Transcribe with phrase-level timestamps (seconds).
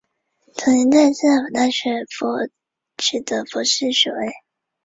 [0.55, 2.05] 早年在斯坦福大学
[2.97, 4.33] 取得博士学位。